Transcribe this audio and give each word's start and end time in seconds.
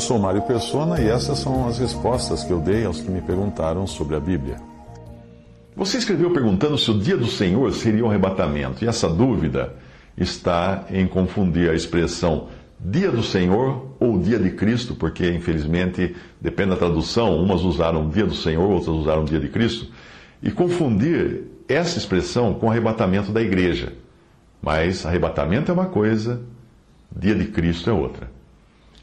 Eu 0.00 0.04
sou 0.04 0.18
Mário 0.18 0.40
Persona 0.40 0.98
e 0.98 1.08
essas 1.10 1.40
são 1.40 1.68
as 1.68 1.78
respostas 1.78 2.42
que 2.42 2.50
eu 2.50 2.58
dei 2.58 2.86
aos 2.86 3.02
que 3.02 3.10
me 3.10 3.20
perguntaram 3.20 3.86
sobre 3.86 4.16
a 4.16 4.18
Bíblia. 4.18 4.56
Você 5.76 5.98
escreveu 5.98 6.30
perguntando 6.30 6.78
se 6.78 6.90
o 6.90 6.98
dia 6.98 7.18
do 7.18 7.26
Senhor 7.26 7.70
seria 7.74 8.06
um 8.06 8.08
arrebatamento, 8.08 8.82
e 8.82 8.88
essa 8.88 9.10
dúvida 9.10 9.74
está 10.16 10.86
em 10.90 11.06
confundir 11.06 11.68
a 11.68 11.74
expressão 11.74 12.48
dia 12.80 13.10
do 13.10 13.22
Senhor 13.22 13.88
ou 14.00 14.18
dia 14.18 14.38
de 14.38 14.48
Cristo, 14.52 14.94
porque 14.94 15.30
infelizmente 15.32 16.16
depende 16.40 16.70
da 16.70 16.76
tradução, 16.76 17.36
umas 17.36 17.60
usaram 17.60 18.08
dia 18.08 18.24
do 18.24 18.34
Senhor, 18.34 18.70
outras 18.70 18.96
usaram 18.96 19.22
dia 19.26 19.38
de 19.38 19.50
Cristo, 19.50 19.86
e 20.42 20.50
confundir 20.50 21.42
essa 21.68 21.98
expressão 21.98 22.54
com 22.54 22.70
arrebatamento 22.70 23.32
da 23.32 23.42
igreja. 23.42 23.92
Mas 24.62 25.04
arrebatamento 25.04 25.70
é 25.70 25.74
uma 25.74 25.86
coisa, 25.86 26.40
dia 27.14 27.34
de 27.34 27.44
Cristo 27.48 27.90
é 27.90 27.92
outra. 27.92 28.39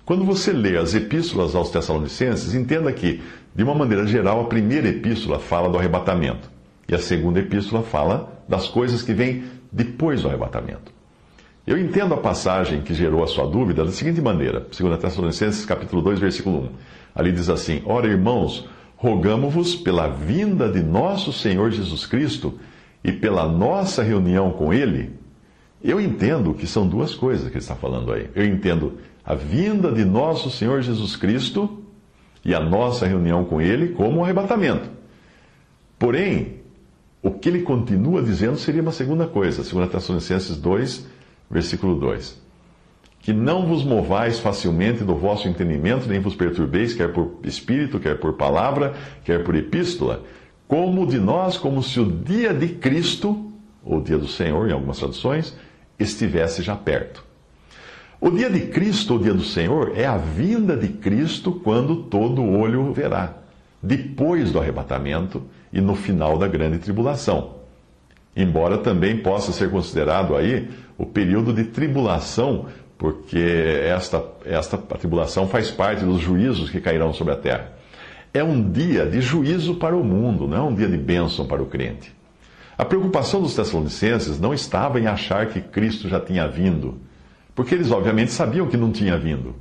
Quando 0.07 0.23
você 0.23 0.53
lê 0.53 0.77
as 0.77 0.95
epístolas 0.95 1.53
aos 1.53 1.69
Tessalonicenses, 1.69 2.55
entenda 2.55 2.93
que, 2.93 3.21
de 3.53 3.61
uma 3.61 3.75
maneira 3.75 4.07
geral, 4.07 4.39
a 4.39 4.45
primeira 4.45 4.87
epístola 4.87 5.37
fala 5.37 5.67
do 5.67 5.77
arrebatamento 5.77 6.49
e 6.87 6.95
a 6.95 6.97
segunda 6.97 7.41
epístola 7.41 7.83
fala 7.83 8.41
das 8.47 8.69
coisas 8.69 9.01
que 9.01 9.13
vêm 9.13 9.43
depois 9.69 10.21
do 10.21 10.29
arrebatamento. 10.29 10.93
Eu 11.67 11.77
entendo 11.77 12.13
a 12.13 12.17
passagem 12.17 12.79
que 12.79 12.93
gerou 12.93 13.21
a 13.21 13.27
sua 13.27 13.45
dúvida 13.45 13.83
da 13.83 13.91
seguinte 13.91 14.21
maneira, 14.21 14.61
2 14.61 14.97
Tessalonicenses 14.97 15.65
capítulo 15.65 16.01
2, 16.01 16.19
versículo 16.21 16.59
1. 16.59 16.69
Ali 17.13 17.33
diz 17.33 17.49
assim: 17.49 17.81
Ora, 17.83 18.07
irmãos, 18.07 18.65
rogamo-vos 18.95 19.75
pela 19.75 20.07
vinda 20.07 20.71
de 20.71 20.81
nosso 20.81 21.33
Senhor 21.33 21.69
Jesus 21.69 22.05
Cristo 22.05 22.57
e 23.03 23.11
pela 23.11 23.45
nossa 23.45 24.03
reunião 24.03 24.51
com 24.51 24.71
Ele. 24.71 25.26
Eu 25.83 26.01
entendo 26.01 26.53
que 26.53 26.65
são 26.65 26.87
duas 26.87 27.13
coisas 27.13 27.47
que 27.47 27.53
ele 27.53 27.59
está 27.59 27.75
falando 27.75 28.11
aí. 28.11 28.29
Eu 28.33 28.45
entendo 28.45 28.97
a 29.23 29.35
vinda 29.35 29.91
de 29.91 30.03
nosso 30.03 30.49
Senhor 30.49 30.81
Jesus 30.81 31.15
Cristo 31.15 31.83
e 32.43 32.55
a 32.55 32.59
nossa 32.59 33.05
reunião 33.05 33.45
com 33.45 33.61
Ele 33.61 33.89
como 33.89 34.19
um 34.19 34.23
arrebatamento. 34.23 34.89
Porém, 35.99 36.61
o 37.21 37.31
que 37.31 37.49
ele 37.49 37.61
continua 37.61 38.21
dizendo 38.21 38.57
seria 38.57 38.81
uma 38.81 38.91
segunda 38.91 39.27
coisa, 39.27 39.63
2 39.63 39.89
Tessalonicenses 39.89 40.57
2, 40.57 41.07
versículo 41.49 41.99
2. 41.99 42.39
Que 43.19 43.33
não 43.33 43.65
vos 43.65 43.83
movais 43.83 44.39
facilmente 44.39 45.03
do 45.03 45.15
vosso 45.15 45.47
entendimento, 45.47 46.07
nem 46.07 46.19
vos 46.19 46.35
perturbeis, 46.35 46.93
quer 46.93 47.11
por 47.11 47.39
espírito, 47.43 47.99
quer 47.99 48.19
por 48.19 48.33
palavra, 48.33 48.93
quer 49.25 49.43
por 49.43 49.55
epístola, 49.55 50.23
como 50.67 51.05
de 51.05 51.19
nós, 51.19 51.57
como 51.57 51.83
se 51.83 51.99
o 51.99 52.05
dia 52.05 52.53
de 52.53 52.69
Cristo, 52.69 53.51
ou 53.83 54.01
dia 54.01 54.17
do 54.17 54.27
Senhor, 54.27 54.69
em 54.69 54.73
algumas 54.73 54.99
traduções, 54.99 55.55
estivesse 55.99 56.61
já 56.61 56.75
perto. 56.75 57.23
O 58.19 58.31
dia 58.31 58.49
de 58.49 58.61
Cristo, 58.61 59.15
o 59.15 59.19
dia 59.19 59.33
do 59.33 59.43
Senhor, 59.43 59.93
é 59.95 60.05
a 60.05 60.17
vinda 60.17 60.75
de 60.75 60.87
Cristo 60.87 61.51
quando 61.51 62.03
todo 62.03 62.43
olho 62.43 62.91
verá, 62.91 63.35
depois 63.81 64.51
do 64.51 64.59
arrebatamento 64.59 65.43
e 65.71 65.79
no 65.79 65.95
final 65.95 66.37
da 66.37 66.47
grande 66.47 66.79
tribulação. 66.79 67.57
Embora 68.35 68.79
também 68.79 69.17
possa 69.17 69.51
ser 69.51 69.69
considerado 69.69 70.35
aí 70.35 70.67
o 70.97 71.05
período 71.05 71.53
de 71.53 71.65
tribulação, 71.65 72.65
porque 72.97 73.37
esta, 73.83 74.23
esta 74.43 74.77
tribulação 74.77 75.47
faz 75.47 75.69
parte 75.69 76.03
dos 76.03 76.19
juízos 76.19 76.71
que 76.71 76.81
cairão 76.81 77.13
sobre 77.13 77.33
a 77.33 77.37
terra. 77.37 77.73
É 78.33 78.43
um 78.43 78.71
dia 78.71 79.05
de 79.05 79.21
juízo 79.21 79.75
para 79.75 79.95
o 79.95 80.03
mundo, 80.03 80.47
não 80.47 80.57
é 80.57 80.61
um 80.61 80.73
dia 80.73 80.87
de 80.87 80.97
bênção 80.97 81.45
para 81.45 81.61
o 81.61 81.67
crente. 81.67 82.16
A 82.77 82.85
preocupação 82.85 83.41
dos 83.41 83.55
Tessalonicenses 83.55 84.39
não 84.39 84.53
estava 84.53 84.99
em 84.99 85.07
achar 85.07 85.47
que 85.47 85.61
Cristo 85.61 86.07
já 86.07 86.19
tinha 86.19 86.47
vindo 86.47 86.99
porque 87.57 87.73
eles 87.73 87.89
obviamente 87.89 88.31
sabiam 88.31 88.67
que 88.67 88.77
não 88.77 88.91
tinha 88.91 89.17
vindo. 89.17 89.55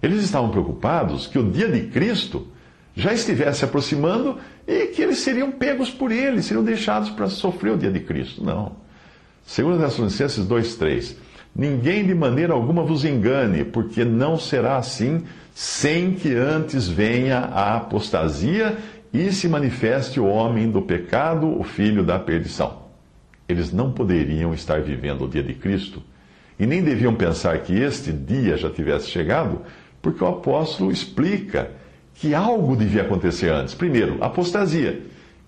Eles 0.00 0.22
estavam 0.22 0.48
preocupados 0.48 1.26
que 1.26 1.36
o 1.36 1.50
dia 1.50 1.68
de 1.68 1.88
Cristo 1.88 2.46
já 2.94 3.12
estivesse 3.12 3.64
aproximando 3.64 4.38
e 4.64 4.86
que 4.86 5.02
eles 5.02 5.18
seriam 5.18 5.50
pegos 5.50 5.90
por 5.90 6.12
ele, 6.12 6.40
seriam 6.40 6.62
deixados 6.62 7.10
para 7.10 7.26
sofrer 7.26 7.72
o 7.72 7.76
dia 7.76 7.90
de 7.90 7.98
Cristo. 7.98 8.44
Não. 8.44 8.76
Segundo 9.44 9.80
Tessalonicenses 9.80 10.46
2:3, 10.46 11.16
ninguém 11.52 12.06
de 12.06 12.14
maneira 12.14 12.52
alguma 12.52 12.84
vos 12.84 13.04
engane, 13.04 13.64
porque 13.64 14.04
não 14.04 14.38
será 14.38 14.76
assim 14.76 15.24
sem 15.52 16.12
que 16.12 16.32
antes 16.32 16.86
venha 16.86 17.38
a 17.38 17.74
apostasia 17.74 18.78
e 19.20 19.32
se 19.32 19.48
manifeste 19.48 20.20
o 20.20 20.26
homem 20.26 20.70
do 20.70 20.82
pecado, 20.82 21.48
o 21.58 21.62
filho 21.62 22.04
da 22.04 22.18
perdição. 22.18 22.82
Eles 23.48 23.72
não 23.72 23.92
poderiam 23.92 24.52
estar 24.52 24.80
vivendo 24.80 25.24
o 25.24 25.28
dia 25.28 25.42
de 25.42 25.54
Cristo 25.54 26.02
e 26.58 26.66
nem 26.66 26.82
deviam 26.82 27.14
pensar 27.14 27.58
que 27.60 27.74
este 27.74 28.12
dia 28.12 28.56
já 28.56 28.68
tivesse 28.70 29.08
chegado, 29.08 29.62
porque 30.02 30.22
o 30.22 30.26
apóstolo 30.26 30.90
explica 30.90 31.70
que 32.14 32.34
algo 32.34 32.76
devia 32.76 33.02
acontecer 33.02 33.50
antes. 33.50 33.74
Primeiro, 33.74 34.22
apostasia, 34.22 35.02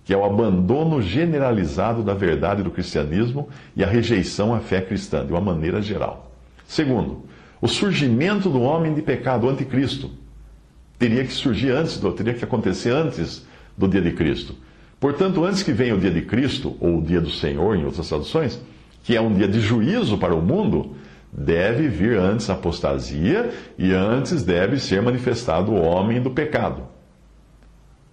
que 0.04 0.14
é 0.14 0.16
o 0.16 0.24
abandono 0.24 1.02
generalizado 1.02 2.02
da 2.02 2.14
verdade 2.14 2.62
do 2.62 2.70
cristianismo 2.70 3.48
e 3.76 3.82
a 3.82 3.86
rejeição 3.86 4.54
à 4.54 4.60
fé 4.60 4.80
cristã, 4.80 5.26
de 5.26 5.32
uma 5.32 5.40
maneira 5.40 5.82
geral. 5.82 6.32
Segundo, 6.66 7.24
o 7.60 7.68
surgimento 7.68 8.48
do 8.48 8.60
homem 8.60 8.94
de 8.94 9.02
pecado, 9.02 9.46
o 9.46 9.50
anticristo, 9.50 10.10
teria 10.98 11.24
que 11.24 11.32
surgir 11.32 11.70
antes, 11.70 12.00
teria 12.16 12.34
que 12.34 12.44
acontecer 12.44 12.90
antes 12.90 13.46
do 13.78 13.86
dia 13.86 14.02
de 14.02 14.10
Cristo. 14.10 14.54
Portanto, 14.98 15.44
antes 15.44 15.62
que 15.62 15.72
venha 15.72 15.94
o 15.94 16.00
dia 16.00 16.10
de 16.10 16.22
Cristo, 16.22 16.76
ou 16.80 16.98
o 16.98 17.02
dia 17.02 17.20
do 17.20 17.30
Senhor, 17.30 17.76
em 17.76 17.84
outras 17.84 18.08
traduções, 18.08 18.60
que 19.04 19.16
é 19.16 19.20
um 19.20 19.32
dia 19.32 19.46
de 19.46 19.60
juízo 19.60 20.18
para 20.18 20.34
o 20.34 20.42
mundo, 20.42 20.96
deve 21.32 21.88
vir 21.88 22.18
antes 22.18 22.50
a 22.50 22.54
apostasia 22.54 23.50
e 23.78 23.92
antes 23.92 24.42
deve 24.42 24.80
ser 24.80 25.00
manifestado 25.00 25.72
o 25.72 25.80
homem 25.80 26.20
do 26.20 26.30
pecado. 26.30 26.82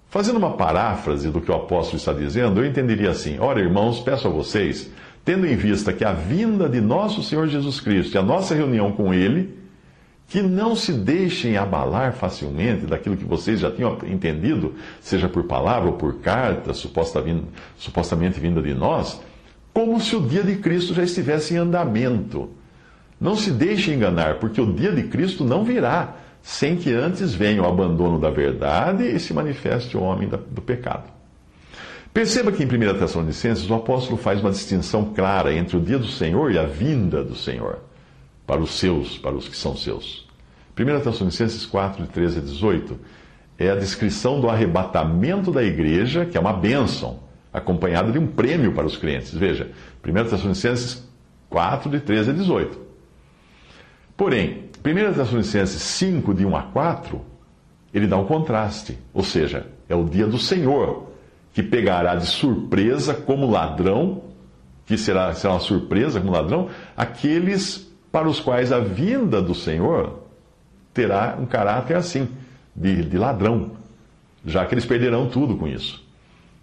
Fazendo 0.10 0.38
uma 0.38 0.54
paráfrase 0.54 1.30
do 1.30 1.42
que 1.42 1.52
o 1.52 1.56
apóstolo 1.56 1.98
está 1.98 2.14
dizendo, 2.14 2.62
eu 2.62 2.66
entenderia 2.66 3.10
assim: 3.10 3.38
Ora, 3.40 3.60
irmãos, 3.60 4.00
peço 4.00 4.28
a 4.28 4.32
vocês, 4.32 4.90
tendo 5.26 5.48
em 5.48 5.56
vista 5.56 5.92
que 5.92 6.06
a 6.06 6.14
vinda 6.14 6.70
de 6.70 6.80
nosso 6.80 7.24
Senhor 7.24 7.48
Jesus 7.48 7.80
Cristo 7.80 8.16
e 8.16 8.18
a 8.18 8.24
nossa 8.24 8.54
reunião 8.54 8.92
com 8.92 9.14
Ele, 9.14 9.65
que 10.28 10.42
não 10.42 10.76
se 10.76 10.92
deixem 10.92 11.56
abalar 11.56 12.14
facilmente 12.14 12.86
daquilo 12.86 13.16
que 13.16 13.26
vocês 13.26 13.60
já 13.60 13.70
tinham 13.70 13.98
entendido, 14.08 14.76
seja 15.00 15.30
por 15.30 15.44
palavra 15.44 15.90
ou 15.90 15.96
por 15.96 16.16
carta, 16.20 16.74
supostamente 16.74 18.40
vinda 18.40 18.62
de 18.62 18.74
nós 18.74 19.22
como 19.76 20.00
se 20.00 20.16
o 20.16 20.22
dia 20.22 20.42
de 20.42 20.56
Cristo 20.56 20.94
já 20.94 21.04
estivesse 21.04 21.54
em 21.54 21.58
andamento. 21.58 22.50
Não 23.20 23.36
se 23.36 23.52
deixe 23.52 23.94
enganar, 23.94 24.36
porque 24.36 24.62
o 24.62 24.72
dia 24.72 24.94
de 24.94 25.04
Cristo 25.04 25.44
não 25.44 25.66
virá 25.66 26.16
sem 26.42 26.78
que 26.78 26.94
antes 26.94 27.34
venha 27.34 27.62
o 27.62 27.68
abandono 27.68 28.18
da 28.18 28.30
verdade 28.30 29.04
e 29.04 29.20
se 29.20 29.34
manifeste 29.34 29.98
o 29.98 30.02
homem 30.02 30.30
do 30.30 30.62
pecado. 30.62 31.12
Perceba 32.14 32.54
que 32.54 32.64
em 32.64 32.68
1 32.68 32.98
Tessalonicenses 32.98 33.70
o 33.70 33.74
apóstolo 33.74 34.16
faz 34.16 34.40
uma 34.40 34.52
distinção 34.52 35.12
clara 35.14 35.54
entre 35.54 35.76
o 35.76 35.82
dia 35.82 36.00
do 36.00 36.08
Senhor 36.08 36.54
e 36.54 36.58
a 36.58 36.64
vinda 36.64 37.22
do 37.22 37.36
Senhor, 37.36 37.80
para 38.46 38.62
os 38.62 38.78
seus, 38.78 39.18
para 39.18 39.36
os 39.36 39.48
que 39.48 39.58
são 39.58 39.76
seus. 39.76 40.26
1 40.78 41.00
Tessalonicenses 41.02 41.66
4, 41.66 42.04
de 42.04 42.10
13 42.10 42.40
a 42.40 42.42
18, 42.42 43.00
é 43.58 43.70
a 43.70 43.76
descrição 43.76 44.42
do 44.42 44.50
arrebatamento 44.50 45.52
da 45.52 45.64
igreja, 45.64 46.26
que 46.26 46.38
é 46.38 46.40
uma 46.40 46.54
bênção, 46.54 47.20
acompanhada 47.54 48.12
de 48.12 48.20
um 48.20 48.28
prêmio 48.28 48.74
para 48.74 48.86
os 48.86 48.98
crentes. 48.98 49.34
Veja, 49.34 49.72
1 50.06 50.14
Tessalonicenses 50.30 51.08
4, 51.50 51.90
de 51.90 52.00
13 52.02 52.32
a 52.32 52.34
18. 52.34 52.80
Porém, 54.18 54.66
1 54.84 55.14
Tessalonicenses 55.14 55.82
5, 55.82 56.34
de 56.34 56.46
1 56.46 56.56
a 56.56 56.64
4, 56.64 57.22
ele 57.94 58.08
dá 58.08 58.18
um 58.18 58.26
contraste, 58.26 58.98
ou 59.14 59.24
seja, 59.24 59.68
é 59.88 59.96
o 59.96 60.04
dia 60.04 60.28
do 60.28 60.38
Senhor, 60.38 61.12
que 61.54 61.64
pegará 61.64 62.16
de 62.16 62.26
surpresa 62.26 63.14
como 63.14 63.50
ladrão, 63.50 64.24
que 64.86 64.98
será, 64.98 65.34
será 65.34 65.54
uma 65.54 65.60
surpresa 65.62 66.20
como 66.20 66.34
ladrão, 66.34 66.70
aqueles 66.98 67.85
para 68.16 68.30
os 68.30 68.40
quais 68.40 68.72
a 68.72 68.80
vinda 68.80 69.42
do 69.42 69.54
Senhor 69.54 70.20
terá 70.94 71.38
um 71.38 71.46
caráter 71.46 71.98
assim, 71.98 72.30
de, 72.74 73.04
de 73.04 73.18
ladrão, 73.18 73.72
já 74.46 74.66
que 74.66 74.74
eles 74.74 74.86
perderão 74.86 75.28
tudo 75.28 75.58
com 75.58 75.68
isso. 75.68 76.02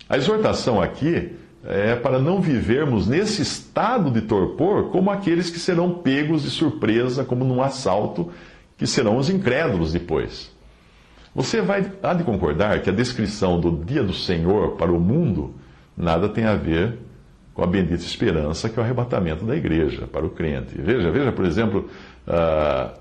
A 0.08 0.16
exortação 0.16 0.80
aqui 0.80 1.32
é 1.62 1.94
para 1.94 2.18
não 2.18 2.40
vivermos 2.40 3.06
nesse 3.06 3.42
estado 3.42 4.10
de 4.10 4.22
torpor 4.22 4.84
como 4.84 5.10
aqueles 5.10 5.50
que 5.50 5.58
serão 5.58 5.92
pegos 5.92 6.42
de 6.42 6.48
surpresa, 6.48 7.22
como 7.22 7.44
num 7.44 7.60
assalto, 7.60 8.32
que 8.78 8.86
serão 8.86 9.18
os 9.18 9.28
incrédulos 9.28 9.92
depois. 9.92 10.50
Você 11.34 11.60
vai, 11.60 11.92
há 12.02 12.14
de 12.14 12.24
concordar 12.24 12.80
que 12.80 12.88
a 12.88 12.94
descrição 12.94 13.60
do 13.60 13.84
dia 13.84 14.02
do 14.02 14.14
Senhor 14.14 14.70
para 14.76 14.90
o 14.90 14.98
mundo 14.98 15.52
nada 15.94 16.30
tem 16.30 16.44
a 16.44 16.54
ver 16.54 16.98
com 17.54 17.62
a 17.62 17.66
bendita 17.66 18.02
esperança 18.02 18.68
que 18.68 18.78
é 18.78 18.82
o 18.82 18.84
arrebatamento 18.84 19.44
da 19.44 19.56
igreja 19.56 20.06
para 20.06 20.24
o 20.24 20.30
crente. 20.30 20.80
Veja, 20.80 21.10
veja, 21.10 21.32
por 21.32 21.44
exemplo, 21.44 21.88
uh, 22.26 22.98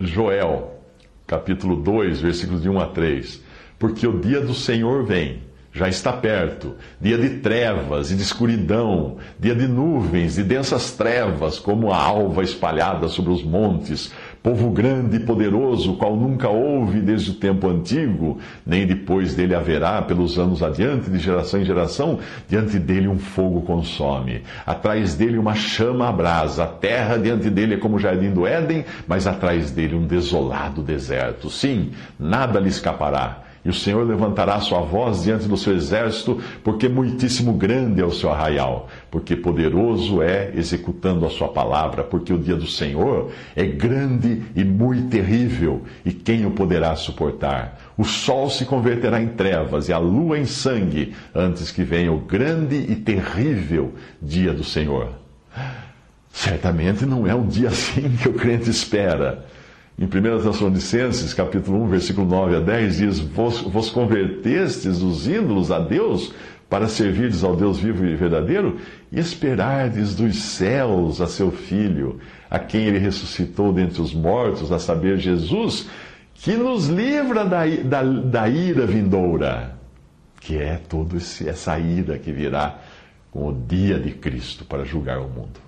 Joel, 0.00 0.80
capítulo 1.26 1.76
2, 1.76 2.20
versículos 2.20 2.62
de 2.62 2.68
1 2.68 2.80
a 2.80 2.86
3. 2.86 3.42
Porque 3.78 4.06
o 4.06 4.18
dia 4.18 4.40
do 4.40 4.54
Senhor 4.54 5.04
vem 5.04 5.42
já 5.72 5.88
está 5.88 6.12
perto. 6.12 6.74
Dia 7.00 7.16
de 7.16 7.38
trevas 7.38 8.10
e 8.10 8.16
de 8.16 8.22
escuridão, 8.22 9.18
dia 9.38 9.54
de 9.54 9.68
nuvens 9.68 10.36
e 10.38 10.42
densas 10.42 10.92
trevas, 10.92 11.58
como 11.58 11.92
a 11.92 11.96
alva 11.96 12.42
espalhada 12.42 13.08
sobre 13.08 13.32
os 13.32 13.42
montes. 13.42 14.12
Povo 14.48 14.70
grande 14.70 15.18
e 15.18 15.20
poderoso, 15.20 15.92
qual 15.98 16.16
nunca 16.16 16.48
houve 16.48 17.02
desde 17.02 17.32
o 17.32 17.34
tempo 17.34 17.68
antigo, 17.68 18.38
nem 18.64 18.86
depois 18.86 19.34
dele 19.34 19.54
haverá 19.54 20.00
pelos 20.00 20.38
anos 20.38 20.62
adiante, 20.62 21.10
de 21.10 21.18
geração 21.18 21.60
em 21.60 21.66
geração. 21.66 22.18
Diante 22.48 22.78
dele 22.78 23.08
um 23.08 23.18
fogo 23.18 23.60
consome, 23.60 24.42
atrás 24.64 25.14
dele 25.14 25.36
uma 25.36 25.54
chama 25.54 26.08
abrasa. 26.08 26.64
A 26.64 26.66
terra 26.66 27.18
diante 27.18 27.50
dele 27.50 27.74
é 27.74 27.76
como 27.76 27.96
o 27.96 27.98
jardim 27.98 28.30
do 28.30 28.46
Éden, 28.46 28.86
mas 29.06 29.26
atrás 29.26 29.70
dele 29.70 29.94
um 29.94 30.06
desolado 30.06 30.80
deserto. 30.80 31.50
Sim, 31.50 31.90
nada 32.18 32.58
lhe 32.58 32.70
escapará 32.70 33.47
e 33.68 33.70
o 33.70 33.74
Senhor 33.74 34.02
levantará 34.02 34.58
sua 34.60 34.80
voz 34.80 35.24
diante 35.24 35.46
do 35.46 35.54
seu 35.54 35.74
exército, 35.74 36.40
porque 36.64 36.88
muitíssimo 36.88 37.52
grande 37.52 38.00
é 38.00 38.04
o 38.04 38.10
seu 38.10 38.32
arraial, 38.32 38.88
porque 39.10 39.36
poderoso 39.36 40.22
é 40.22 40.50
executando 40.56 41.26
a 41.26 41.28
sua 41.28 41.48
palavra, 41.48 42.02
porque 42.02 42.32
o 42.32 42.38
dia 42.38 42.56
do 42.56 42.66
Senhor 42.66 43.30
é 43.54 43.66
grande 43.66 44.42
e 44.56 44.64
muito 44.64 45.10
terrível, 45.10 45.82
e 46.02 46.12
quem 46.14 46.46
o 46.46 46.52
poderá 46.52 46.96
suportar? 46.96 47.78
O 47.98 48.04
sol 48.04 48.48
se 48.48 48.64
converterá 48.64 49.20
em 49.20 49.28
trevas 49.28 49.90
e 49.90 49.92
a 49.92 49.98
lua 49.98 50.38
em 50.38 50.46
sangue, 50.46 51.14
antes 51.34 51.70
que 51.70 51.82
venha 51.82 52.10
o 52.10 52.20
grande 52.20 52.74
e 52.74 52.96
terrível 52.96 53.92
dia 54.22 54.54
do 54.54 54.64
Senhor. 54.64 55.10
Certamente 56.32 57.04
não 57.04 57.26
é 57.26 57.34
um 57.34 57.46
dia 57.46 57.68
assim 57.68 58.16
que 58.16 58.30
o 58.30 58.32
crente 58.32 58.70
espera. 58.70 59.44
Em 59.98 60.04
1 60.04 60.08
Tessalonicenses, 60.44 61.34
capítulo 61.34 61.82
1, 61.82 61.88
versículo 61.88 62.24
9 62.24 62.54
a 62.54 62.60
10, 62.60 62.96
diz: 62.98 63.18
Vos, 63.18 63.62
vos 63.62 63.90
convertestes 63.90 65.00
dos 65.00 65.26
ídolos 65.26 65.72
a 65.72 65.80
Deus 65.80 66.32
para 66.70 66.86
servirdes 66.86 67.42
ao 67.42 67.56
Deus 67.56 67.78
vivo 67.78 68.06
e 68.06 68.14
verdadeiro 68.14 68.76
e 69.10 69.18
esperardes 69.18 70.14
dos 70.14 70.36
céus 70.36 71.20
a 71.20 71.26
seu 71.26 71.50
Filho, 71.50 72.20
a 72.48 72.60
quem 72.60 72.82
ele 72.82 72.98
ressuscitou 72.98 73.72
dentre 73.72 74.00
os 74.00 74.14
mortos, 74.14 74.70
a 74.70 74.78
saber, 74.78 75.18
Jesus, 75.18 75.88
que 76.32 76.52
nos 76.52 76.86
livra 76.86 77.44
da, 77.44 77.66
da, 77.66 78.02
da 78.04 78.48
ira 78.48 78.86
vindoura, 78.86 79.74
que 80.40 80.56
é 80.56 80.76
toda 80.76 81.16
essa 81.16 81.76
ira 81.76 82.16
que 82.18 82.30
virá 82.30 82.78
com 83.32 83.48
o 83.48 83.52
dia 83.52 83.98
de 83.98 84.12
Cristo 84.12 84.64
para 84.64 84.84
julgar 84.84 85.18
o 85.18 85.28
mundo. 85.28 85.67